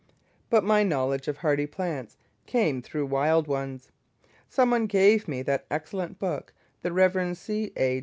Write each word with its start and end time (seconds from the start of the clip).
But 0.49 0.63
my 0.63 0.81
first 0.81 0.89
knowledge 0.89 1.27
of 1.27 1.37
hardy 1.37 1.67
plants 1.67 2.17
came 2.47 2.81
through 2.81 3.05
wild 3.05 3.47
ones. 3.47 3.91
Some 4.49 4.71
one 4.71 4.87
gave 4.87 5.27
me 5.27 5.43
that 5.43 5.67
excellent 5.69 6.17
book, 6.17 6.53
the 6.81 6.91
Rev. 6.91 7.37
C. 7.37 7.71
A. 7.77 7.99